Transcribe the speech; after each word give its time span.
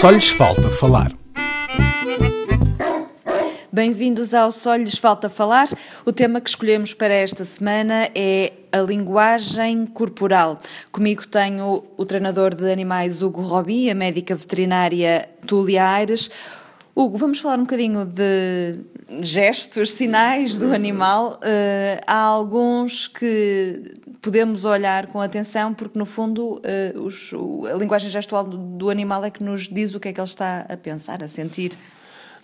Só 0.00 0.08
lhes 0.08 0.30
falta 0.30 0.70
falar. 0.70 1.12
Bem-vindos 3.70 4.32
ao 4.32 4.50
Só 4.50 4.74
lhes 4.74 4.96
falta 4.96 5.28
falar. 5.28 5.68
O 6.06 6.10
tema 6.10 6.40
que 6.40 6.48
escolhemos 6.48 6.94
para 6.94 7.12
esta 7.12 7.44
semana 7.44 8.08
é 8.14 8.54
a 8.72 8.78
linguagem 8.78 9.84
corporal. 9.84 10.56
Comigo 10.90 11.28
tenho 11.28 11.84
o 11.98 12.06
treinador 12.06 12.54
de 12.54 12.72
animais 12.72 13.20
Hugo 13.20 13.42
Robi, 13.42 13.90
a 13.90 13.94
médica 13.94 14.34
veterinária 14.34 15.28
Túlia 15.46 15.86
Aires. 15.86 16.30
Hugo, 17.00 17.16
vamos 17.16 17.40
falar 17.40 17.58
um 17.58 17.62
bocadinho 17.62 18.04
de 18.04 18.78
gestos, 19.22 19.92
sinais 19.92 20.58
do 20.58 20.70
animal. 20.70 21.40
Uh, 21.42 21.98
há 22.06 22.20
alguns 22.20 23.08
que 23.08 23.94
podemos 24.20 24.66
olhar 24.66 25.06
com 25.06 25.18
atenção, 25.18 25.72
porque 25.72 25.98
no 25.98 26.04
fundo 26.04 26.60
uh, 26.60 27.00
os, 27.00 27.32
a 27.72 27.74
linguagem 27.78 28.10
gestual 28.10 28.44
do, 28.44 28.90
animal 28.90 29.24
é 29.24 29.30
que 29.30 29.42
nos 29.42 29.66
diz 29.66 29.94
o 29.94 30.00
que 30.00 30.08
é 30.08 30.12
que 30.12 30.20
ele 30.20 30.28
está 30.28 30.66
a 30.68 30.76
pensar, 30.76 31.22
a 31.22 31.28
sentir. 31.28 31.72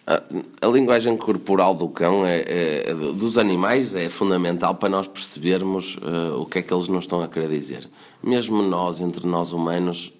A, 0.06 0.22
a, 0.62 0.70
linguagem 0.70 1.14
corporal 1.18 1.74
do 1.74 1.90
cão, 1.90 2.24
é, 2.24 2.44
é, 2.88 2.94
dos 2.94 3.36
animais, 3.36 3.94
é 3.94 4.08
fundamental 4.08 4.74
para 4.76 4.88
nós 4.88 5.06
percebermos 5.06 5.96
uh, 5.96 6.40
o 6.40 6.46
que 6.46 6.60
é 6.60 6.62
que 6.62 6.72
eles 6.72 6.88
nos 6.88 7.04
estão 7.04 7.20
a 7.20 7.28
querer 7.28 7.50
dizer. 7.50 7.86
Mesmo 8.22 8.62
nós, 8.62 9.02
entre 9.02 9.26
nós 9.26 9.52
humanos, 9.52 10.15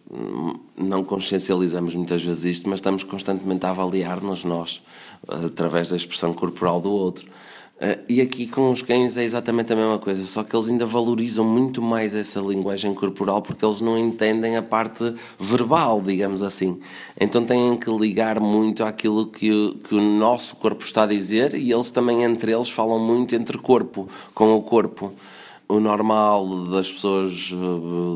não 0.77 1.02
consciencializamos 1.02 1.95
muitas 1.95 2.23
vezes 2.23 2.45
isto, 2.45 2.69
mas 2.69 2.78
estamos 2.78 3.02
constantemente 3.02 3.66
a 3.66 3.70
avaliar-nos 3.70 4.45
nós, 4.45 4.83
através 5.27 5.88
da 5.88 5.97
expressão 5.97 6.33
corporal 6.33 6.80
do 6.80 6.91
outro. 6.91 7.28
Uh, 7.77 8.01
e 8.09 8.23
aqui 8.23 8.47
com 8.47 8.70
os 8.70 8.80
cães 8.80 9.19
é 9.19 9.24
exatamente 9.24 9.70
a 9.70 9.77
mesma 9.77 9.98
coisa, 9.98 10.24
só 10.24 10.42
que 10.42 10.56
eles 10.56 10.66
ainda 10.66 10.87
valorizam 10.87 11.45
muito 11.45 11.83
mais 11.83 12.14
essa 12.14 12.41
linguagem 12.41 12.95
corporal 12.95 13.42
porque 13.42 13.62
eles 13.62 13.83
não 13.83 13.98
entendem 13.98 14.56
a 14.56 14.62
parte 14.62 15.14
verbal, 15.39 16.00
digamos 16.00 16.42
assim. 16.42 16.81
Então 17.20 17.44
têm 17.44 17.77
que 17.77 17.91
ligar 17.91 18.41
muito 18.41 18.83
àquilo 18.83 19.27
que, 19.27 19.77
que 19.86 19.94
o 19.94 20.00
nosso 20.00 20.56
corpo 20.56 20.83
está 20.83 21.03
a 21.03 21.06
dizer 21.06 21.55
e 21.55 21.70
eles 21.70 21.91
também 21.91 22.22
entre 22.22 22.50
eles 22.50 22.70
falam 22.70 22.98
muito 22.98 23.34
entre 23.34 23.59
corpo, 23.59 24.09
com 24.33 24.55
o 24.55 24.62
corpo 24.62 25.12
o 25.69 25.81
normal 25.81 26.67
das 26.67 26.92
pessoas 26.92 27.53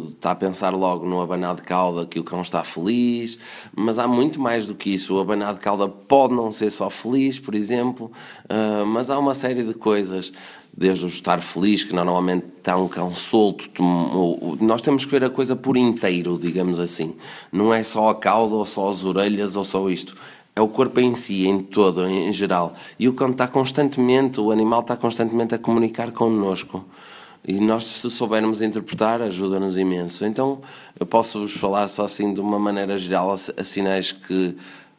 está 0.09 0.31
a 0.31 0.34
pensar 0.34 0.73
logo 0.73 1.05
no 1.05 1.20
abanar 1.20 1.56
de 1.56 1.62
cauda 1.62 2.06
que 2.06 2.20
o 2.20 2.25
cão 2.25 2.43
está 2.43 2.62
feliz, 2.62 3.39
mas 3.75 3.98
há 3.98 4.06
muito 4.06 4.41
mais 4.41 4.67
do 4.67 4.75
que 4.75 4.91
isso. 4.91 5.17
O 5.17 5.20
abanar 5.20 5.55
de 5.55 5.61
cauda 5.61 5.89
pode 5.89 6.33
não 6.33 6.53
ser 6.53 6.71
só 6.71 6.89
feliz, 6.89 7.41
por 7.41 7.55
exemplo, 7.55 8.11
uh, 8.45 8.87
mas 8.87 9.11
há 9.11 9.19
uma 9.19 9.34
série 9.34 9.65
de 9.65 9.75
coisas, 9.75 10.33
desde 10.73 11.05
o 11.05 11.09
estar 11.09 11.41
feliz, 11.41 11.83
que 11.83 11.93
normalmente 11.93 12.47
está 12.59 12.77
um 12.77 12.87
cão 12.87 13.12
solto. 13.12 13.69
Nós 14.61 14.81
temos 14.81 15.05
que 15.05 15.11
ver 15.11 15.25
a 15.25 15.31
coisa 15.31 15.56
por 15.56 15.77
inteiro, 15.77 16.39
digamos 16.41 16.78
assim. 16.78 17.17
Não 17.51 17.75
é 17.75 17.83
só 17.83 18.11
a 18.11 18.15
cauda, 18.15 18.55
ou 18.55 18.65
só 18.65 18.89
as 18.89 19.03
orelhas, 19.03 19.56
ou 19.56 19.65
só 19.65 19.91
isto 19.91 20.15
é 20.55 20.61
o 20.61 20.69
corpo 20.69 21.01
em 21.01 21.15
si, 21.15 21.47
em 21.47 21.61
todo, 21.61 22.06
em 22.06 22.33
geral. 22.33 22.75
E 22.98 23.09
o 23.09 23.15
cão 23.15 23.31
está 23.31 23.48
constantemente, 23.48 24.41
o 24.41 24.51
animal 24.51 24.81
está 24.81 24.97
constantemente 24.97 25.55
a 25.55 25.59
comunicar 25.59 26.12
connosco. 26.12 26.84
E 27.47 27.59
nós, 27.59 27.85
se 27.85 28.11
soubermos 28.11 28.61
interpretar, 28.61 29.23
ajuda-nos 29.23 29.77
imenso. 29.77 30.25
Então, 30.27 30.61
eu 30.99 31.07
posso-vos 31.07 31.53
falar 31.53 31.89
só 31.89 32.05
assim 32.05 32.35
de 32.35 32.41
uma 32.41 32.59
maneira 32.59 32.99
geral 32.99 33.33
a, 33.33 33.65
sinais 33.65 34.13
que, 34.13 34.55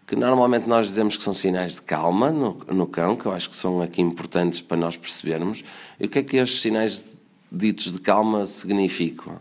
que 0.07 0.15
normalmente 0.15 0.67
nós 0.67 0.87
dizemos 0.87 1.15
que 1.15 1.23
são 1.23 1.33
sinais 1.33 1.75
de 1.75 1.83
calma 1.83 2.31
no, 2.31 2.57
no 2.69 2.87
cão, 2.87 3.15
que 3.15 3.27
eu 3.27 3.31
acho 3.31 3.49
que 3.49 3.55
são 3.55 3.79
aqui 3.81 4.01
importantes 4.01 4.59
para 4.59 4.75
nós 4.75 4.97
percebermos. 4.97 5.63
E 5.99 6.05
o 6.05 6.09
que 6.09 6.19
é 6.19 6.23
que 6.23 6.37
estes 6.37 6.61
sinais 6.61 7.15
ditos 7.51 7.91
de 7.91 8.01
calma 8.01 8.45
significam? 8.47 9.39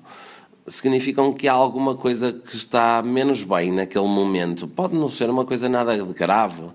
Significam 0.67 1.33
que 1.33 1.49
há 1.49 1.55
alguma 1.55 1.95
coisa 1.95 2.33
que 2.33 2.55
está 2.55 3.03
menos 3.03 3.43
bem 3.43 3.73
naquele 3.73 4.07
momento. 4.07 4.69
Pode 4.69 4.95
não 4.95 5.09
ser 5.09 5.31
uma 5.31 5.47
coisa 5.47 5.71
nada 5.71 5.97
grave. 5.97 6.71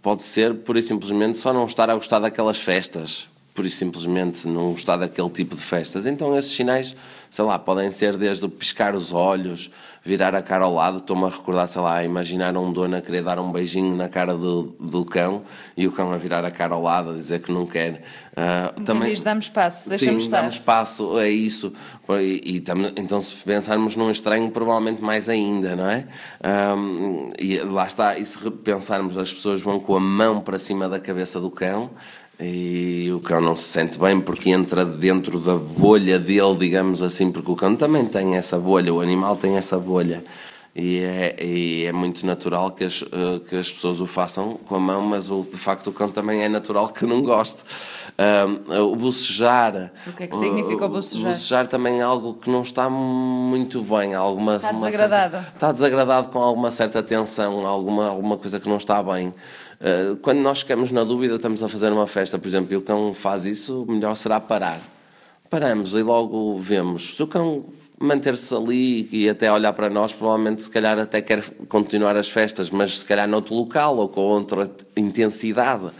Pode 0.00 0.22
ser, 0.22 0.54
por 0.54 0.76
e 0.76 0.82
simplesmente, 0.82 1.36
só 1.36 1.52
não 1.52 1.66
estar 1.66 1.90
a 1.90 1.94
gostar 1.96 2.20
daquelas 2.20 2.58
festas 2.58 3.28
por 3.56 3.64
e 3.64 3.70
simplesmente 3.70 4.46
não 4.46 4.72
gostar 4.72 4.98
daquele 4.98 5.30
tipo 5.30 5.56
de 5.56 5.62
festas. 5.62 6.04
Então 6.04 6.36
esses 6.36 6.52
sinais, 6.52 6.94
sei 7.30 7.44
lá, 7.44 7.58
podem 7.58 7.90
ser 7.90 8.16
desde 8.16 8.44
o 8.44 8.50
piscar 8.50 8.94
os 8.94 9.14
olhos, 9.14 9.70
virar 10.04 10.36
a 10.36 10.42
cara 10.42 10.66
ao 10.66 10.74
lado, 10.74 10.98
estou-me 10.98 11.24
a 11.24 11.28
recordar, 11.28 11.66
sei 11.66 11.80
lá, 11.80 12.04
imaginar 12.04 12.56
um 12.56 12.70
dono 12.70 12.96
a 12.96 13.00
querer 13.00 13.24
dar 13.24 13.38
um 13.40 13.50
beijinho 13.50 13.96
na 13.96 14.08
cara 14.08 14.36
do, 14.36 14.76
do 14.78 15.04
cão 15.04 15.42
e 15.76 15.88
o 15.88 15.92
cão 15.92 16.12
a 16.12 16.16
virar 16.18 16.44
a 16.44 16.50
cara 16.50 16.74
ao 16.74 16.82
lado, 16.82 17.10
a 17.10 17.14
dizer 17.14 17.40
que 17.40 17.50
não 17.50 17.66
quer. 17.66 18.04
Uh, 18.32 18.82
também 18.82 19.14
diz, 19.14 19.22
damos 19.22 19.46
espaço, 19.46 19.88
deixamos 19.88 20.22
sim, 20.22 20.28
estar. 20.28 20.42
damos 20.42 20.56
espaço, 20.56 21.18
é 21.18 21.30
isso. 21.30 21.72
E, 22.20 22.40
e 22.44 22.64
então 23.00 23.20
se 23.20 23.34
pensarmos 23.36 23.96
num 23.96 24.10
estranho, 24.10 24.50
provavelmente 24.50 25.02
mais 25.02 25.28
ainda, 25.28 25.74
não 25.74 25.88
é? 25.90 26.06
Um, 26.76 27.30
e 27.40 27.58
lá 27.60 27.86
está, 27.86 28.18
e 28.18 28.24
se 28.24 28.38
pensarmos, 28.50 29.16
as 29.16 29.32
pessoas 29.32 29.62
vão 29.62 29.80
com 29.80 29.96
a 29.96 30.00
mão 30.00 30.40
para 30.40 30.58
cima 30.58 30.88
da 30.88 31.00
cabeça 31.00 31.40
do 31.40 31.50
cão, 31.50 31.90
e 32.38 33.10
o 33.12 33.20
cão 33.20 33.40
não 33.40 33.56
se 33.56 33.64
sente 33.64 33.98
bem 33.98 34.20
porque 34.20 34.50
entra 34.50 34.84
dentro 34.84 35.40
da 35.40 35.54
bolha 35.54 36.18
dele, 36.18 36.56
digamos 36.58 37.02
assim, 37.02 37.32
porque 37.32 37.50
o 37.50 37.56
cão 37.56 37.74
também 37.76 38.04
tem 38.04 38.36
essa 38.36 38.58
bolha, 38.58 38.92
o 38.92 39.00
animal 39.00 39.36
tem 39.36 39.56
essa 39.56 39.78
bolha. 39.78 40.22
E 40.78 40.98
é, 40.98 41.42
e 41.42 41.86
é 41.86 41.92
muito 41.92 42.26
natural 42.26 42.70
que 42.70 42.84
as, 42.84 43.02
eh, 43.02 43.40
que 43.48 43.56
as 43.56 43.72
pessoas 43.72 43.98
o 43.98 44.06
façam 44.06 44.60
com 44.68 44.74
a 44.74 44.78
mão, 44.78 45.00
mas 45.00 45.30
o, 45.30 45.42
de 45.42 45.56
facto 45.56 45.86
o 45.86 45.92
cão 45.92 46.10
também 46.10 46.42
é 46.42 46.50
natural 46.50 46.90
que 46.90 47.06
não 47.06 47.22
goste. 47.22 47.62
Um, 48.68 48.92
o 48.92 48.94
bocejar. 48.94 49.90
O 50.06 50.12
que 50.12 50.24
é 50.24 50.26
que 50.26 50.36
significa 50.36 50.84
o 50.84 50.88
bocejar? 50.90 51.30
O 51.30 51.32
bocejar 51.32 51.66
também 51.66 52.00
é 52.00 52.02
algo 52.02 52.34
que 52.34 52.50
não 52.50 52.60
está 52.60 52.90
muito 52.90 53.82
bem. 53.82 54.14
Alguma, 54.14 54.56
está 54.56 54.72
desagradado. 54.72 55.36
Certa, 55.36 55.54
está 55.54 55.72
desagradado 55.72 56.28
com 56.28 56.40
alguma 56.40 56.70
certa 56.70 57.02
tensão, 57.02 57.66
alguma, 57.66 58.08
alguma 58.08 58.36
coisa 58.36 58.60
que 58.60 58.68
não 58.68 58.76
está 58.76 59.02
bem. 59.02 59.28
Uh, 59.28 60.16
quando 60.16 60.40
nós 60.40 60.58
ficamos 60.58 60.90
na 60.90 61.04
dúvida, 61.04 61.36
estamos 61.36 61.62
a 61.62 61.70
fazer 61.70 61.90
uma 61.90 62.06
festa, 62.06 62.38
por 62.38 62.48
exemplo, 62.48 62.74
e 62.74 62.76
o 62.76 62.82
cão 62.82 63.14
faz 63.14 63.46
isso, 63.46 63.86
melhor 63.88 64.14
será 64.14 64.38
parar. 64.40 64.80
Paramos 65.48 65.94
e 65.94 66.02
logo 66.02 66.58
vemos. 66.58 67.16
Se 67.16 67.22
o 67.22 67.26
cão 67.26 67.64
manter-se 67.98 68.54
ali 68.54 69.08
e 69.10 69.28
até 69.28 69.50
olhar 69.50 69.72
para 69.72 69.88
nós, 69.88 70.12
provavelmente 70.12 70.62
se 70.62 70.70
calhar 70.70 70.98
até 70.98 71.22
quer 71.22 71.42
continuar 71.68 72.16
as 72.16 72.28
festas, 72.28 72.70
mas 72.70 72.98
se 72.98 73.04
calhar 73.04 73.26
noutro 73.26 73.54
local 73.54 73.96
ou 73.96 74.08
com 74.08 74.20
outra 74.20 74.70
intensidade. 74.96 75.90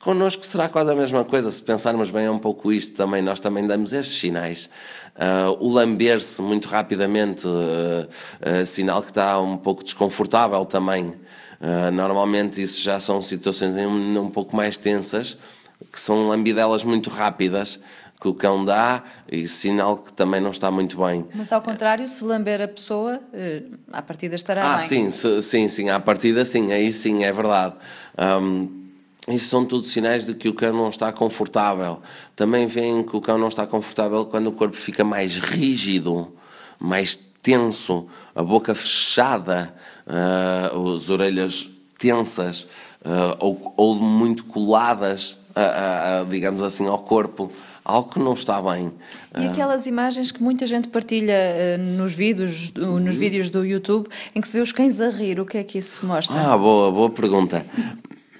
Connosco 0.00 0.46
será 0.46 0.68
quase 0.68 0.92
a 0.92 0.94
mesma 0.94 1.24
coisa, 1.24 1.50
se 1.50 1.62
pensarmos 1.62 2.10
bem 2.10 2.26
é 2.26 2.30
um 2.30 2.38
pouco 2.38 2.72
isto 2.72 2.96
também, 2.96 3.20
nós 3.20 3.40
também 3.40 3.66
damos 3.66 3.92
estes 3.92 4.18
sinais. 4.18 4.70
Uh, 5.16 5.56
o 5.58 5.72
lamber-se 5.72 6.40
muito 6.40 6.68
rapidamente, 6.68 7.46
uh, 7.46 8.08
uh, 8.62 8.64
sinal 8.64 9.02
que 9.02 9.10
está 9.10 9.40
um 9.40 9.56
pouco 9.56 9.82
desconfortável 9.82 10.64
também. 10.64 11.14
normalmente 11.92 12.62
isso 12.62 12.80
já 12.80 13.00
são 13.00 13.20
situações 13.20 13.74
um, 13.74 14.20
um 14.20 14.30
pouco 14.30 14.54
mais 14.54 14.76
tensas, 14.76 15.36
que 15.92 15.98
são 15.98 16.28
lambidelas 16.28 16.84
muito 16.84 17.10
rápidas, 17.10 17.80
que 18.20 18.26
o 18.26 18.34
cão 18.34 18.64
dá 18.64 19.02
e 19.30 19.46
sinal 19.46 19.98
que 19.98 20.12
também 20.12 20.40
não 20.40 20.50
está 20.50 20.70
muito 20.70 20.98
bem. 20.98 21.26
Mas 21.34 21.52
ao 21.52 21.62
contrário, 21.62 22.08
se 22.08 22.24
lamber 22.24 22.60
a 22.60 22.68
pessoa, 22.68 23.20
à 23.92 24.02
partida 24.02 24.34
estará 24.34 24.62
ah, 24.62 24.76
bem. 24.78 25.06
Ah, 25.06 25.10
sim, 25.10 25.40
sim, 25.40 25.68
sim, 25.68 25.88
à 25.88 26.00
partida 26.00 26.44
sim, 26.44 26.72
aí 26.72 26.92
sim, 26.92 27.24
é 27.24 27.32
verdade. 27.32 27.74
Um, 28.18 28.78
isso 29.28 29.46
são 29.46 29.64
tudo 29.64 29.86
sinais 29.86 30.26
de 30.26 30.34
que 30.34 30.48
o 30.48 30.54
cão 30.54 30.72
não 30.72 30.88
está 30.88 31.12
confortável. 31.12 32.00
Também 32.34 32.66
veem 32.66 33.02
que 33.02 33.14
o 33.14 33.20
cão 33.20 33.38
não 33.38 33.48
está 33.48 33.66
confortável 33.66 34.24
quando 34.24 34.48
o 34.48 34.52
corpo 34.52 34.76
fica 34.76 35.04
mais 35.04 35.38
rígido, 35.38 36.32
mais 36.78 37.14
tenso, 37.42 38.06
a 38.34 38.42
boca 38.42 38.74
fechada, 38.74 39.74
uh, 40.06 40.94
as 40.94 41.10
orelhas 41.10 41.68
tensas 41.98 42.62
uh, 43.04 43.36
ou, 43.38 43.74
ou, 43.76 43.94
muito 43.94 44.44
coladas, 44.44 45.36
uh, 45.50 46.24
digamos 46.28 46.62
assim, 46.62 46.86
ao 46.86 46.98
corpo 46.98 47.50
algo 47.88 48.10
que 48.10 48.18
não 48.18 48.34
está 48.34 48.60
bem. 48.60 48.92
E 49.36 49.46
aquelas 49.46 49.86
imagens 49.86 50.30
que 50.30 50.42
muita 50.42 50.66
gente 50.66 50.88
partilha 50.88 51.34
uh, 51.34 51.82
nos 51.96 52.12
vídeos, 52.12 52.70
uh, 52.76 53.00
nos 53.00 53.16
vídeos 53.16 53.48
do 53.48 53.64
YouTube, 53.64 54.06
em 54.34 54.40
que 54.40 54.46
se 54.46 54.58
vê 54.58 54.62
os 54.62 54.70
cães 54.70 55.00
a 55.00 55.08
rir, 55.08 55.40
o 55.40 55.46
que 55.46 55.56
é 55.56 55.64
que 55.64 55.78
isso 55.78 56.04
mostra? 56.04 56.38
Ah, 56.38 56.58
boa, 56.58 56.92
boa 56.92 57.08
pergunta. 57.08 57.64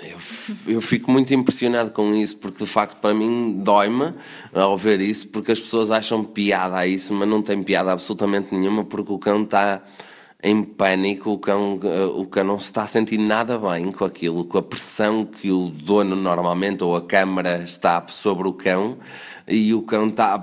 Eu, 0.01 0.19
eu 0.75 0.81
fico 0.81 1.11
muito 1.11 1.33
impressionado 1.33 1.91
com 1.91 2.15
isso, 2.15 2.37
porque 2.37 2.63
de 2.63 2.71
facto 2.71 3.01
para 3.01 3.15
mim 3.15 3.55
dói-me 3.59 4.13
ao 4.53 4.77
ver 4.77 5.01
isso, 5.01 5.29
porque 5.29 5.51
as 5.51 5.59
pessoas 5.59 5.91
acham 5.91 6.23
piada 6.23 6.77
a 6.77 6.87
isso, 6.87 7.13
mas 7.15 7.29
não 7.29 7.43
tem 7.43 7.63
piada 7.63 7.91
absolutamente 7.91 8.55
nenhuma, 8.55 8.85
porque 8.85 9.13
o 9.13 9.19
cão 9.19 9.43
está 9.43 9.83
em 10.41 10.63
pânico, 10.63 11.33
o 11.33 11.39
cão, 11.39 11.81
o 12.15 12.25
cão 12.27 12.45
não 12.45 12.61
se 12.61 12.67
está 12.67 12.83
a 12.83 12.87
sentir 12.87 13.19
nada 13.19 13.59
bem 13.59 13.91
com 13.91 14.05
aquilo, 14.05 14.45
com 14.45 14.59
a 14.59 14.63
pressão 14.63 15.25
que 15.25 15.51
o 15.51 15.69
dono 15.69 16.15
normalmente, 16.15 16.85
ou 16.85 16.95
a 16.95 17.03
câmara, 17.03 17.63
está 17.63 18.07
sobre 18.09 18.47
o 18.47 18.53
cão, 18.53 18.99
e 19.49 19.75
o 19.75 19.83
cão 19.83 20.09
está 20.09 20.39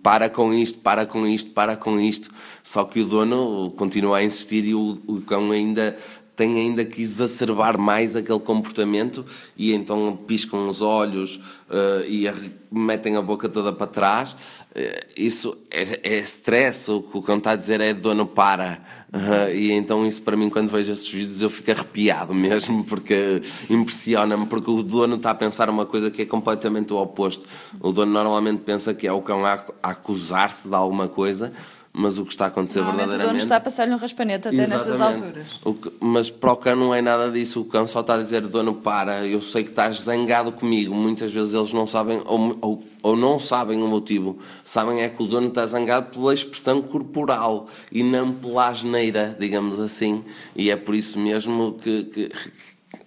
para 0.00 0.30
com 0.30 0.54
isto, 0.54 0.78
para 0.78 1.06
com 1.06 1.26
isto, 1.26 1.50
para 1.50 1.76
com 1.76 1.98
isto, 1.98 2.30
só 2.62 2.84
que 2.84 3.00
o 3.00 3.04
dono 3.04 3.72
continua 3.72 4.18
a 4.18 4.22
insistir 4.22 4.64
e 4.64 4.74
o, 4.74 5.00
o 5.08 5.20
cão 5.22 5.50
ainda 5.50 5.96
têm 6.36 6.56
ainda 6.56 6.84
que 6.84 7.02
exacerbar 7.02 7.78
mais 7.78 8.16
aquele 8.16 8.40
comportamento 8.40 9.24
e 9.56 9.74
então 9.74 10.16
piscam 10.26 10.68
os 10.68 10.80
olhos 10.80 11.36
uh, 11.68 12.04
e 12.08 12.30
metem 12.70 13.16
a 13.16 13.22
boca 13.22 13.48
toda 13.48 13.72
para 13.72 13.86
trás. 13.86 14.32
Uh, 14.32 15.06
isso 15.16 15.56
é, 15.70 16.14
é 16.14 16.18
stress, 16.20 16.90
o 16.90 17.02
que 17.02 17.18
o 17.18 17.22
cão 17.22 17.38
está 17.38 17.52
a 17.52 17.56
dizer 17.56 17.80
é 17.80 17.92
dono 17.92 18.26
para. 18.26 18.80
Uh, 19.12 19.52
e 19.54 19.72
então 19.72 20.06
isso 20.06 20.22
para 20.22 20.36
mim, 20.36 20.48
quando 20.48 20.70
vejo 20.70 20.92
esses 20.92 21.08
vídeos, 21.08 21.42
eu 21.42 21.50
fico 21.50 21.70
arrepiado 21.70 22.32
mesmo, 22.34 22.84
porque 22.84 23.42
impressiona-me, 23.68 24.46
porque 24.46 24.70
o 24.70 24.82
dono 24.82 25.16
está 25.16 25.30
a 25.30 25.34
pensar 25.34 25.68
uma 25.68 25.84
coisa 25.84 26.10
que 26.10 26.22
é 26.22 26.26
completamente 26.26 26.92
o 26.92 26.96
oposto. 26.96 27.46
O 27.80 27.92
dono 27.92 28.12
normalmente 28.12 28.62
pensa 28.62 28.94
que 28.94 29.06
é 29.06 29.12
o 29.12 29.20
cão 29.20 29.44
a 29.44 29.64
acusar-se 29.82 30.68
de 30.68 30.74
alguma 30.74 31.08
coisa, 31.08 31.52
mas 32.00 32.16
o 32.16 32.24
que 32.24 32.32
está 32.32 32.46
a 32.46 32.48
acontecer 32.48 32.82
verdadeiramente... 32.82 33.24
o 33.24 33.26
dono 33.28 33.38
está 33.38 33.56
a 33.56 33.60
passar-lhe 33.60 33.92
um 33.92 33.96
raspanete 33.98 34.48
até 34.48 34.56
Exatamente. 34.56 34.88
nessas 34.88 35.00
alturas. 35.00 35.46
Que, 35.82 35.92
mas 36.00 36.30
para 36.30 36.52
o 36.52 36.56
cão 36.56 36.74
não 36.74 36.94
é 36.94 37.02
nada 37.02 37.30
disso, 37.30 37.60
o 37.60 37.64
cão 37.66 37.86
só 37.86 38.00
está 38.00 38.14
a 38.14 38.18
dizer, 38.18 38.46
dono, 38.46 38.74
para, 38.74 39.26
eu 39.26 39.40
sei 39.40 39.64
que 39.64 39.70
estás 39.70 40.00
zangado 40.00 40.50
comigo, 40.50 40.94
muitas 40.94 41.30
vezes 41.30 41.52
eles 41.52 41.72
não 41.72 41.86
sabem, 41.86 42.22
ou, 42.24 42.56
ou, 42.60 42.84
ou 43.02 43.16
não 43.16 43.38
sabem 43.38 43.82
o 43.82 43.86
motivo, 43.86 44.38
sabem 44.64 45.02
é 45.02 45.08
que 45.08 45.22
o 45.22 45.26
dono 45.26 45.48
está 45.48 45.66
zangado 45.66 46.10
pela 46.10 46.32
expressão 46.32 46.80
corporal 46.80 47.68
e 47.92 48.02
não 48.02 48.32
pela 48.32 48.68
asneira, 48.68 49.36
digamos 49.38 49.78
assim, 49.78 50.24
e 50.56 50.70
é 50.70 50.76
por 50.76 50.94
isso 50.94 51.18
mesmo 51.18 51.74
que, 51.82 52.04
que 52.04 52.32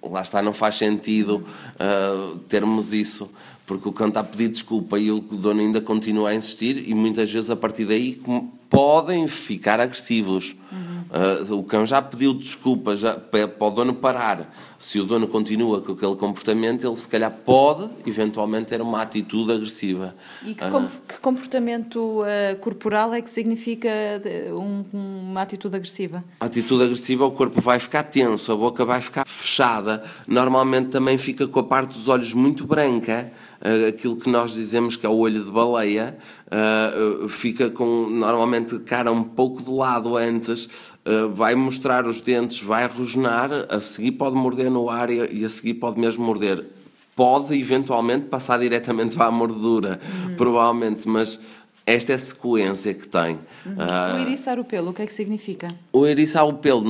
lá 0.02 0.22
está, 0.22 0.42
não 0.42 0.54
faz 0.54 0.76
sentido 0.76 1.44
uh, 1.80 2.38
termos 2.48 2.94
isso. 2.94 3.30
Porque 3.66 3.88
o 3.88 3.94
cão 3.94 4.10
está 4.10 4.20
a 4.20 4.24
pedir 4.26 4.50
desculpa 4.50 5.00
e 5.00 5.10
o 5.10 5.22
dono 5.22 5.62
ainda 5.62 5.80
continua 5.80 6.32
a 6.32 6.36
insistir 6.36 6.84
e 6.86 6.94
muitas 6.94 7.32
vezes 7.32 7.50
a 7.50 7.56
partir 7.56 7.86
daí 7.86 8.22
podem 8.74 9.28
ficar 9.28 9.80
agressivos. 9.80 10.56
Uhum. 10.72 10.93
Uh, 11.14 11.60
o 11.60 11.64
cão 11.64 11.86
já 11.86 12.02
pediu 12.02 12.34
desculpa 12.34 12.96
já, 12.96 13.14
para 13.14 13.48
o 13.60 13.70
dono 13.70 13.94
parar. 13.94 14.52
Se 14.80 15.00
o 15.00 15.06
dono 15.06 15.28
continua 15.28 15.80
com 15.80 15.92
aquele 15.92 16.16
comportamento, 16.16 16.88
ele 16.88 16.96
se 16.96 17.08
calhar 17.08 17.32
pode 17.32 17.88
eventualmente 18.08 18.70
ter 18.70 18.82
uma 18.82 19.00
atitude 19.00 19.52
agressiva. 19.52 20.16
E 20.44 20.56
que, 20.56 20.64
uh, 20.64 20.90
que 21.08 21.20
comportamento 21.20 22.22
uh, 22.22 22.58
corporal 22.60 23.14
é 23.14 23.22
que 23.22 23.30
significa 23.30 23.90
um, 24.54 24.84
uma 24.92 25.44
atitude 25.44 25.76
agressiva? 25.76 26.24
A 26.40 26.46
atitude 26.46 26.84
agressiva, 26.84 27.28
o 27.28 27.32
corpo 27.32 27.62
vai 27.62 27.78
ficar 27.80 28.02
tenso, 28.02 28.52
a 28.52 28.56
boca 28.56 28.84
vai 28.84 29.00
ficar 29.00 29.28
fechada. 29.28 30.04
Normalmente 30.28 30.90
também 30.90 31.20
fica 31.20 31.48
com 31.48 31.60
a 31.60 31.64
parte 31.64 31.94
dos 31.94 32.08
olhos 32.08 32.34
muito 32.34 32.66
branca 32.66 33.32
aquilo 33.88 34.18
que 34.18 34.30
nós 34.30 34.54
dizemos 34.54 34.98
que 34.98 35.06
é 35.06 35.10
o 35.10 35.16
olho 35.16 35.42
de 35.42 35.50
baleia, 35.50 36.18
fica 37.30 37.70
com 37.70 38.10
normalmente 38.10 38.78
cara 38.80 39.10
um 39.10 39.24
pouco 39.24 39.64
de 39.64 39.72
lado 39.72 40.18
antes, 40.18 40.68
vai 41.34 41.56
mostrar 41.56 42.08
os 42.08 42.22
dentes, 42.22 42.62
vai 42.62 42.88
rosnar, 42.88 43.50
a 43.70 43.80
seguir 43.80 44.14
pode 44.14 44.36
morder 44.36 44.72
no 44.72 44.90
ar 44.90 45.10
e, 45.10 45.44
a 45.44 45.50
seguir 45.50 45.76
pode 45.76 46.00
mesmo 46.00 46.26
morder. 46.26 46.66
Pode 47.16 47.54
eventualmente 47.60 48.26
passar 48.26 48.60
diretamente 48.60 49.16
para 49.16 49.28
a 49.28 49.32
mordura, 49.32 50.00
uhum. 50.04 50.36
provavelmente, 50.36 51.08
mas 51.08 51.40
esta 51.86 52.14
é 52.14 52.16
a 52.16 52.18
sequência 52.18 52.94
que 52.94 53.08
tem. 53.08 53.40
Uhum. 53.66 54.16
o 54.16 54.20
eriçar 54.22 54.60
o 54.60 54.64
pelo, 54.64 54.92
o 54.92 54.94
que 54.94 55.02
é 55.02 55.06
que 55.06 55.14
significa? 55.14 55.68
O 55.92 56.08
eriçar 56.08 56.48
o 56.48 56.54
pelo 56.54 56.84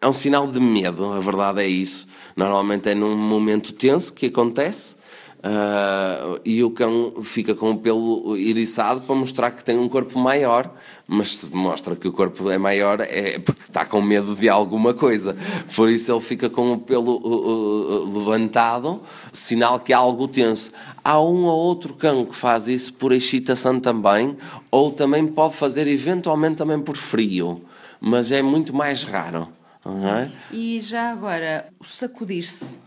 é 0.00 0.06
um 0.08 0.12
sinal 0.12 0.46
de 0.46 0.60
medo, 0.60 1.12
a 1.12 1.20
verdade 1.20 1.60
é 1.60 1.66
isso. 1.66 2.06
Normalmente 2.36 2.88
é 2.88 2.94
num 2.94 3.16
momento 3.16 3.72
tenso 3.72 4.12
que 4.14 4.26
acontece 4.26 4.96
Uh, 5.38 6.40
e 6.44 6.64
o 6.64 6.70
cão 6.70 7.12
fica 7.22 7.54
com 7.54 7.70
o 7.70 7.78
pelo 7.78 8.36
iriçado 8.36 9.02
para 9.02 9.14
mostrar 9.14 9.50
que 9.50 9.62
tem 9.62 9.78
um 9.78 9.88
corpo 9.88 10.18
maior, 10.18 10.72
mas 11.06 11.36
se 11.36 11.54
mostra 11.54 11.94
que 11.94 12.08
o 12.08 12.12
corpo 12.12 12.50
é 12.50 12.58
maior 12.58 13.00
é 13.02 13.38
porque 13.38 13.60
está 13.60 13.84
com 13.84 14.00
medo 14.00 14.34
de 14.34 14.48
alguma 14.48 14.92
coisa. 14.94 15.36
Por 15.74 15.88
isso 15.88 16.10
ele 16.10 16.20
fica 16.20 16.50
com 16.50 16.72
o 16.72 16.78
pelo 16.78 17.18
uh, 17.18 18.06
uh, 18.06 18.18
levantado, 18.18 19.00
sinal 19.30 19.78
que 19.78 19.92
há 19.92 19.98
algo 19.98 20.26
tenso. 20.26 20.72
Há 21.04 21.20
um 21.20 21.44
ou 21.44 21.58
outro 21.58 21.94
cão 21.94 22.24
que 22.24 22.34
faz 22.34 22.66
isso 22.66 22.94
por 22.94 23.12
excitação 23.12 23.78
também, 23.78 24.36
ou 24.70 24.90
também 24.90 25.26
pode 25.26 25.54
fazer 25.54 25.86
eventualmente 25.86 26.56
também 26.56 26.80
por 26.80 26.96
frio, 26.96 27.62
mas 28.00 28.32
é 28.32 28.42
muito 28.42 28.74
mais 28.74 29.04
raro. 29.04 29.48
É? 29.86 30.28
E 30.50 30.80
já 30.82 31.12
agora, 31.12 31.68
sacudir-se 31.80 32.80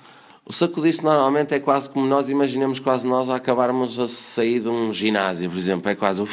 o 0.49 0.53
sacudir-se 0.53 1.03
normalmente 1.03 1.53
é 1.53 1.59
quase 1.59 1.87
como 1.87 2.07
nós 2.07 2.27
imaginamos 2.27 2.79
quase 2.79 3.07
nós 3.07 3.29
a 3.29 3.35
acabarmos 3.35 3.99
a 3.99 4.07
sair 4.07 4.61
de 4.61 4.67
um 4.67 4.91
ginásio, 4.91 5.47
por 5.47 5.59
exemplo. 5.59 5.91
É 5.91 5.93
quase, 5.93 6.23
uh, 6.23 6.27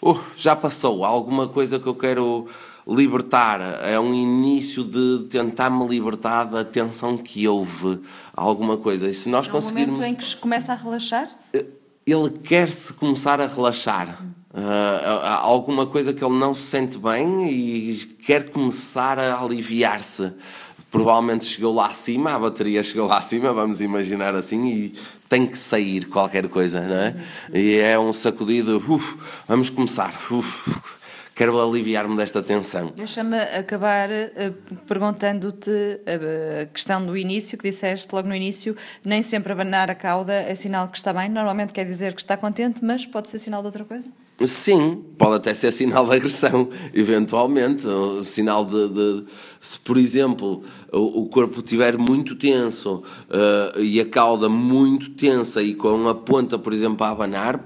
uh, 0.00 0.20
já 0.38 0.56
passou, 0.56 1.04
há 1.04 1.08
alguma 1.08 1.46
coisa 1.46 1.78
que 1.78 1.86
eu 1.86 1.94
quero 1.94 2.46
libertar. 2.88 3.60
É 3.82 4.00
um 4.00 4.14
início 4.14 4.82
de 4.82 5.26
tentar 5.28 5.68
me 5.68 5.86
libertar 5.86 6.44
da 6.44 6.64
tensão 6.64 7.18
que 7.18 7.46
houve, 7.46 8.00
alguma 8.34 8.78
coisa. 8.78 9.06
E 9.06 9.12
se 9.12 9.28
nós 9.28 9.44
é 9.46 9.50
um 9.50 9.52
conseguirmos. 9.52 9.96
momento 9.96 10.12
em 10.12 10.14
que 10.14 10.36
começa 10.36 10.72
a 10.72 10.74
relaxar? 10.74 11.28
Eh, 11.52 11.66
ele 12.06 12.30
quer 12.30 12.70
se 12.70 12.90
começar 12.94 13.38
a 13.38 13.46
relaxar. 13.46 14.18
Uh, 14.54 15.26
alguma 15.42 15.84
coisa 15.84 16.14
que 16.14 16.24
ele 16.24 16.38
não 16.38 16.54
se 16.54 16.62
sente 16.62 16.96
bem 16.96 17.50
e 17.50 17.96
quer 18.24 18.48
começar 18.48 19.18
a 19.18 19.38
aliviar-se 19.38 20.32
provavelmente 20.96 21.44
chegou 21.44 21.74
lá 21.74 21.88
acima, 21.88 22.32
a 22.32 22.38
bateria 22.38 22.82
chegou 22.82 23.06
lá 23.06 23.18
acima, 23.18 23.52
vamos 23.52 23.82
imaginar 23.82 24.34
assim, 24.34 24.66
e 24.66 24.94
tem 25.28 25.46
que 25.46 25.58
sair 25.58 26.06
qualquer 26.06 26.48
coisa, 26.48 26.80
não 26.80 26.96
é? 26.96 27.14
E 27.52 27.76
é 27.76 27.98
um 27.98 28.14
sacudido, 28.14 28.82
uf, 28.88 29.18
vamos 29.46 29.68
começar, 29.68 30.14
uf, 30.30 30.74
quero 31.34 31.60
aliviar-me 31.60 32.16
desta 32.16 32.42
tensão. 32.42 32.94
Deixa-me 32.96 33.38
acabar 33.38 34.08
uh, 34.08 34.52
perguntando-te 34.86 35.70
uh, 35.70 36.62
a 36.62 36.66
questão 36.66 37.04
do 37.04 37.14
início, 37.14 37.58
que 37.58 37.68
disseste 37.68 38.14
logo 38.14 38.26
no 38.26 38.34
início, 38.34 38.74
nem 39.04 39.22
sempre 39.22 39.52
abanar 39.52 39.90
a 39.90 39.94
cauda 39.94 40.32
é 40.32 40.54
sinal 40.54 40.88
que 40.88 40.96
está 40.96 41.12
bem, 41.12 41.28
normalmente 41.28 41.74
quer 41.74 41.84
dizer 41.84 42.14
que 42.14 42.22
está 42.22 42.38
contente, 42.38 42.82
mas 42.82 43.04
pode 43.04 43.28
ser 43.28 43.38
sinal 43.38 43.60
de 43.60 43.66
outra 43.66 43.84
coisa? 43.84 44.08
Sim, 44.44 45.02
pode 45.16 45.36
até 45.36 45.54
ser 45.54 45.72
sinal 45.72 46.06
de 46.06 46.16
agressão, 46.16 46.68
eventualmente. 46.92 47.86
O 47.86 48.22
sinal 48.22 48.66
de, 48.66 48.88
de 48.88 49.24
se, 49.58 49.80
por 49.80 49.96
exemplo, 49.96 50.62
o, 50.92 51.22
o 51.22 51.28
corpo 51.28 51.60
estiver 51.60 51.96
muito 51.96 52.34
tenso 52.34 53.02
uh, 53.30 53.80
e 53.80 53.98
a 53.98 54.04
cauda 54.04 54.46
muito 54.48 55.10
tensa 55.10 55.62
e 55.62 55.74
com 55.74 56.06
a 56.06 56.14
ponta, 56.14 56.58
por 56.58 56.74
exemplo, 56.74 57.06
a 57.06 57.10
abanar, 57.10 57.64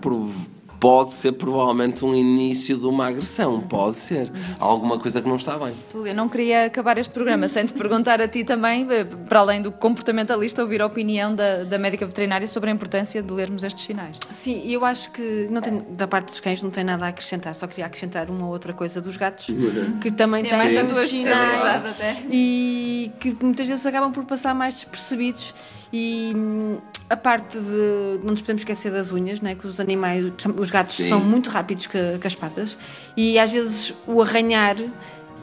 pode 0.80 1.12
ser 1.12 1.32
provavelmente 1.32 2.04
um 2.04 2.14
início 2.14 2.78
de 2.78 2.86
uma 2.86 3.06
agressão, 3.06 3.60
pode 3.60 3.98
ser. 3.98 4.32
Alguma 4.58 4.98
coisa 4.98 5.20
que 5.20 5.28
não 5.28 5.36
está 5.36 5.58
bem. 5.58 5.74
Túlia, 5.90 6.14
não 6.14 6.26
queria 6.26 6.64
acabar 6.64 6.96
este 6.96 7.12
programa 7.12 7.46
sem 7.48 7.66
te 7.66 7.74
perguntar 7.74 8.20
a 8.20 8.26
ti 8.26 8.42
também, 8.42 8.86
eh, 8.90 9.04
para 9.04 9.40
além 9.40 9.60
do 9.60 9.70
comportamentalista, 9.70 10.62
ouvir 10.62 10.80
a 10.80 10.86
opinião 10.86 11.34
da, 11.34 11.64
da 11.64 11.78
médica 11.78 12.06
veterinária 12.06 12.46
sobre 12.46 12.70
a 12.70 12.72
importância 12.72 13.22
de 13.22 13.30
lermos 13.30 13.62
estes 13.62 13.84
sinais. 13.84 14.16
Sim, 14.32 14.62
eu 14.66 14.82
acho 14.84 15.10
que 15.10 15.48
não 15.50 15.60
tem, 15.60 15.78
da 15.90 16.08
parte 16.08 16.28
dos 16.28 16.40
cães 16.40 16.62
não 16.62 16.70
tem 16.70 16.82
nada 16.82 17.04
a 17.04 17.08
acrescentar, 17.08 17.54
só 17.54 17.66
queria 17.66 17.84
acrescentar 17.84 18.30
uma 18.30 18.49
outra 18.49 18.72
coisa 18.72 19.02
dos 19.02 19.18
gatos, 19.18 19.49
que 20.00 20.10
também 20.10 20.42
tem 20.42 20.56
mais 20.56 20.75
a 20.76 20.84
tua 20.87 21.06
sinais 21.06 21.84
até. 21.84 22.16
e 22.30 23.12
que 23.20 23.37
muitas 23.42 23.66
vezes 23.66 23.84
acabam 23.84 24.10
por 24.10 24.25
passar 24.25 24.54
mais 24.54 24.76
despercebidos 24.76 25.54
e 25.92 26.32
hum, 26.34 26.78
a 27.11 27.17
parte 27.17 27.59
de. 27.59 28.21
Não 28.23 28.31
nos 28.31 28.40
podemos 28.40 28.62
esquecer 28.62 28.93
das 28.93 29.12
unhas, 29.12 29.40
né? 29.40 29.57
que 29.57 29.67
os 29.67 29.81
animais, 29.81 30.33
os 30.57 30.71
gatos 30.71 30.95
Sim. 30.95 31.09
são 31.09 31.21
muito 31.21 31.50
rápidos 31.50 31.88
que, 31.88 31.99
que, 32.19 32.26
as 32.26 32.37
patas 32.37 32.79
e 33.17 33.37
às 33.38 33.50
vezes 33.50 33.93
o 34.07 34.23
arranhar. 34.23 34.76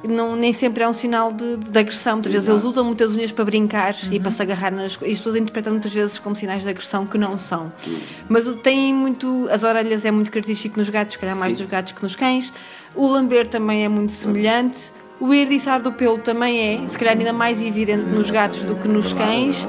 Não, 0.08 0.36
nem 0.36 0.54
sempre 0.54 0.84
é 0.84 0.88
um 0.88 0.94
sinal 0.94 1.34
de, 1.34 1.58
de 1.58 1.78
agressão. 1.78 2.14
Muitas 2.14 2.32
Exato. 2.32 2.46
vezes 2.46 2.48
eles 2.48 2.64
usam 2.64 2.86
muitas 2.86 3.16
unhas 3.16 3.32
para 3.32 3.44
brincar 3.44 3.96
uhum. 4.04 4.14
e 4.14 4.20
para 4.20 4.30
se 4.30 4.42
agarrar 4.42 4.72
nas 4.72 4.96
coisas. 4.96 5.12
E 5.12 5.14
as 5.14 5.20
pessoas 5.20 5.36
interpretam 5.36 5.74
muitas 5.74 5.92
vezes 5.92 6.20
como 6.20 6.36
sinais 6.36 6.64
de 6.64 6.70
agressão 6.70 7.06
que 7.06 7.18
não 7.18 7.38
são. 7.38 7.74
Uhum. 7.86 8.00
Mas 8.30 8.46
tem 8.58 8.94
muito. 8.94 9.48
As 9.52 9.64
orelhas 9.64 10.06
é 10.06 10.12
muito 10.12 10.32
característico 10.32 10.80
nos 10.80 10.88
gatos, 10.88 11.14
se 11.14 11.20
calhar 11.20 11.36
mais 11.36 11.54
Sim. 11.54 11.64
dos 11.64 11.72
gatos 11.72 11.92
que 11.92 12.04
nos 12.04 12.16
cães. 12.16 12.54
O 12.96 13.08
lamber 13.08 13.48
também 13.48 13.84
é 13.84 13.90
muito 13.90 14.14
semelhante. 14.14 14.94
O 15.20 15.34
erdiçar 15.34 15.82
do 15.82 15.92
pelo 15.92 16.18
também 16.20 16.84
é, 16.84 16.88
se 16.88 16.98
calhar 16.98 17.18
ainda 17.18 17.34
mais 17.34 17.62
evidente 17.62 18.04
nos 18.04 18.30
gatos 18.30 18.64
do 18.64 18.76
que 18.76 18.88
nos 18.88 19.14
cães. 19.14 19.68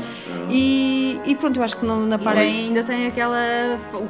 E, 0.50 1.20
e 1.24 1.34
pronto, 1.34 1.58
eu 1.58 1.62
acho 1.62 1.76
que 1.76 1.84
não, 1.84 2.06
na 2.06 2.18
parte. 2.18 2.38
Tem, 2.38 2.66
ainda 2.66 2.82
tem 2.84 3.06
aquela. 3.06 3.38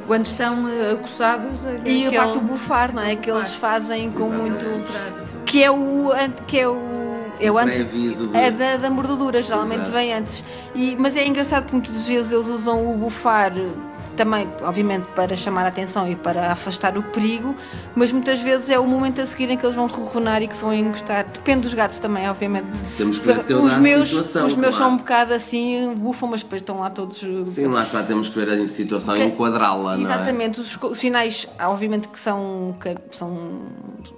Quando 0.07 0.25
estão 0.25 0.65
acossados. 0.93 1.65
E 1.85 2.07
a 2.07 2.11
parte 2.11 2.33
do 2.35 2.41
bufar, 2.41 2.93
não 2.93 3.03
é? 3.03 3.15
Que 3.15 3.29
eles 3.29 3.53
fazem 3.53 4.11
com 4.11 4.29
muito. 4.29 4.65
Que 5.45 5.63
é 5.63 5.71
o. 5.71 6.11
Que 6.47 6.59
é 6.59 6.67
o 6.67 6.99
eu 7.39 7.57
antes 7.57 7.85
é 8.33 8.51
da, 8.51 8.75
da 8.75 8.89
mordedura, 8.89 9.41
geralmente 9.41 9.83
Exato. 9.83 9.91
vem 9.91 10.13
antes. 10.13 10.43
E, 10.75 10.95
mas 10.99 11.15
é 11.15 11.25
engraçado 11.25 11.63
porque 11.63 11.77
muitas 11.77 12.07
vezes 12.07 12.31
eles 12.33 12.47
usam 12.47 12.93
o 12.93 12.97
bufar 12.97 13.53
também, 14.19 14.45
obviamente, 14.63 15.05
para 15.15 15.37
chamar 15.37 15.63
a 15.63 15.69
atenção 15.69 16.05
e 16.05 16.13
para 16.13 16.51
afastar 16.51 16.97
o 16.97 17.03
perigo, 17.03 17.55
mas 17.95 18.11
muitas 18.11 18.41
vezes 18.41 18.69
é 18.69 18.77
o 18.77 18.85
momento 18.85 19.21
a 19.21 19.25
seguir 19.25 19.49
em 19.49 19.55
que 19.55 19.65
eles 19.65 19.77
vão 19.77 19.87
ronronar 19.87 20.43
e 20.43 20.47
que 20.49 20.57
se 20.57 20.61
vão 20.61 20.73
encostar. 20.73 21.25
Depende 21.25 21.61
dos 21.61 21.73
gatos 21.73 21.99
também, 21.99 22.29
obviamente. 22.29 22.67
Temos 22.97 23.17
que 23.17 23.25
ver 23.25 23.55
os 23.55 23.77
meus, 23.77 24.09
situação, 24.09 24.45
Os 24.45 24.57
meus 24.57 24.75
claro. 24.75 24.91
são 24.91 24.91
um 24.91 24.97
bocado 24.97 25.33
assim, 25.33 25.93
bufam, 25.95 26.27
mas 26.27 26.43
depois 26.43 26.61
estão 26.61 26.79
lá 26.79 26.89
todos. 26.89 27.23
Sim, 27.45 27.67
lá 27.67 27.83
está, 27.83 28.03
temos 28.03 28.27
que 28.27 28.37
ver 28.37 28.49
a 28.49 28.67
situação 28.67 29.15
e 29.15 29.23
enquadrá-la, 29.23 29.95
não 29.95 30.11
é? 30.11 30.13
Exatamente, 30.13 30.59
os, 30.59 30.77
os 30.83 30.99
sinais, 30.99 31.47
obviamente 31.61 32.09
que 32.09 32.19
são, 32.19 32.75
que 32.77 33.15
são, 33.15 33.61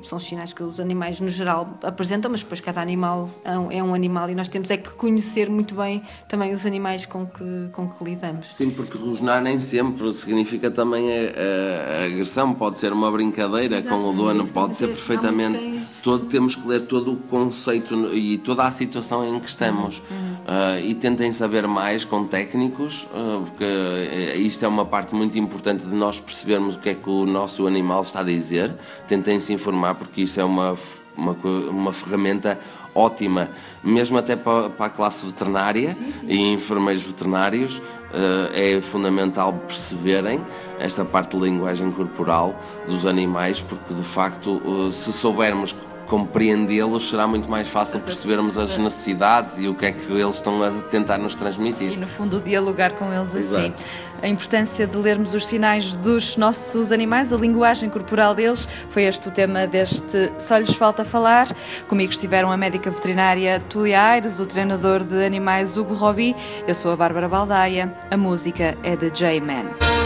são 0.03 0.19
sinais 0.19 0.51
que 0.51 0.63
os 0.63 0.79
animais 0.79 1.19
no 1.19 1.29
geral 1.29 1.77
apresentam, 1.83 2.31
mas 2.31 2.39
depois 2.39 2.59
cada 2.59 2.81
animal 2.81 3.29
é 3.43 3.55
um, 3.55 3.71
é 3.71 3.83
um 3.83 3.93
animal 3.93 4.31
e 4.31 4.33
nós 4.33 4.47
temos 4.47 4.71
é 4.71 4.77
que 4.77 4.89
conhecer 4.89 5.47
muito 5.47 5.75
bem 5.75 6.01
também 6.27 6.53
os 6.53 6.65
animais 6.65 7.05
com 7.05 7.27
que, 7.27 7.69
com 7.71 7.87
que 7.87 8.03
lidamos. 8.03 8.51
Sim, 8.55 8.71
porque 8.71 8.97
rosnar 8.97 9.43
nem 9.43 9.59
sempre 9.59 9.90
significa 10.13 10.69
também 10.71 11.09
a, 11.11 11.15
a- 11.15 12.01
a 12.01 12.05
agressão, 12.05 12.53
pode 12.53 12.77
ser 12.77 12.91
uma 12.93 13.11
brincadeira 13.11 13.77
Exato, 13.79 13.89
com 13.95 14.09
o 14.09 14.13
dono, 14.13 14.47
pode 14.47 14.75
ser 14.75 14.87
perfeitamente. 14.87 15.59
cães- 15.59 15.81
Todo, 16.01 16.25
temos 16.25 16.55
que 16.55 16.67
ler 16.67 16.81
todo 16.83 17.13
o 17.13 17.17
conceito 17.17 17.95
e 18.13 18.37
toda 18.39 18.63
a 18.63 18.71
situação 18.71 19.23
em 19.27 19.39
que 19.39 19.47
estamos 19.49 19.99
Uhum. 20.09 20.31
Ah, 20.47 20.79
e 20.79 20.95
tentem 20.95 21.31
saber 21.31 21.67
mais 21.67 22.03
com 22.03 22.25
técnicos, 22.25 23.07
ah, 23.13 23.41
porque 23.45 23.63
eh, 23.63 24.37
isto 24.37 24.65
é 24.65 24.67
uma 24.67 24.83
parte 24.85 25.13
muito 25.13 25.37
importante 25.37 25.85
de 25.85 25.93
nós 25.93 26.19
percebermos 26.19 26.75
o 26.75 26.79
que 26.79 26.89
é 26.89 26.93
que 26.95 27.07
o 27.09 27.25
nosso 27.27 27.67
animal 27.67 28.01
está 28.01 28.21
a 28.21 28.23
dizer. 28.23 28.73
Tentem 29.07 29.39
se 29.39 29.53
informar, 29.53 29.93
porque 29.95 30.21
isso 30.23 30.39
é 30.41 30.43
uma, 30.43 30.75
uma, 31.15 31.35
uma 31.69 31.93
ferramenta 31.93 32.59
ótima, 32.93 33.49
mesmo 33.83 34.17
até 34.17 34.35
para, 34.35 34.69
para 34.69 34.85
a 34.87 34.89
classe 34.89 35.25
veterinária 35.25 35.95
e 36.23 36.51
enfermeiros 36.51 37.03
veterinários. 37.03 37.81
eh, 38.13 38.75
é 38.77 38.81
fundamental 38.81 39.53
perceberem 39.53 40.45
esta 40.79 41.05
parte 41.05 41.37
de 41.37 41.43
linguagem 41.43 41.91
corporal 41.91 42.59
dos 42.87 43.05
animais, 43.05 43.61
porque 43.61 43.93
de 43.93 44.03
facto, 44.03 44.61
eh, 44.65 44.91
se 44.91 45.13
soubermos 45.13 45.73
compreendê-los, 46.07 47.09
será 47.09 47.25
muito 47.25 47.49
mais 47.49 47.67
fácil 47.67 47.99
percebermos 47.99 48.57
as 48.57 48.77
necessidades 48.77 49.59
e 49.59 49.67
o 49.67 49.75
que 49.75 49.85
é 49.85 49.91
que 49.91 50.11
eles 50.11 50.35
estão 50.35 50.61
a 50.61 50.69
tentar 50.83 51.17
nos 51.17 51.33
E 51.33 51.37
transmitir. 51.37 51.97
no 51.99 52.07
fundo 52.07 52.39
dialogar 52.39 52.93
com 52.93 53.13
eles 53.13 53.35
assim. 53.35 53.39
Exato. 53.67 53.83
A 54.21 54.27
importância 54.27 54.85
de 54.85 54.95
lermos 54.97 55.33
os 55.33 55.45
sinais 55.47 55.95
dos 55.95 56.37
nossos 56.37 56.91
animais, 56.91 57.33
a 57.33 57.37
linguagem 57.37 57.89
corporal 57.89 58.35
deles, 58.35 58.67
foi 58.89 59.03
este 59.03 59.29
o 59.29 59.31
tema 59.31 59.65
deste 59.65 60.31
Só 60.37 60.57
lhes 60.57 60.73
falta 60.75 61.03
falar. 61.03 61.47
Comigo 61.87 62.11
estiveram 62.11 62.51
a 62.51 62.57
médica 62.57 62.91
veterinária 62.91 63.59
Tulia 63.67 63.99
Aires, 64.01 64.39
o 64.39 64.45
treinador 64.45 65.03
de 65.03 65.25
animais 65.25 65.75
Hugo 65.75 65.95
Robi, 65.95 66.35
eu 66.67 66.75
sou 66.75 66.91
a 66.91 66.95
Bárbara 66.95 67.27
Baldaia, 67.27 67.91
a 68.11 68.17
música 68.17 68.77
é 68.83 68.95
de 68.95 69.09
J-Man. 69.09 70.00